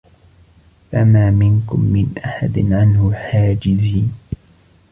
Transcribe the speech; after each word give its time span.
فَمَا 0.91 1.31
مِنكُم 1.31 1.79
مِّنْ 1.93 2.13
أَحَدٍ 2.17 2.59
عَنْهُ 2.71 3.13
حَاجِزِينَ 3.13 4.13